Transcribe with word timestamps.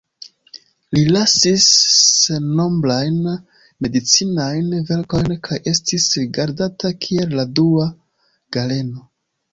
Li 0.95 1.01
lasis 1.15 1.65
sennombrajn 2.13 3.19
medicinajn 3.87 4.73
verkojn 4.89 5.37
kaj 5.49 5.61
estis 5.73 6.09
rigardata 6.21 6.95
kiel 7.07 7.37
la 7.41 7.45
dua 7.61 7.87
Galeno. 8.59 9.07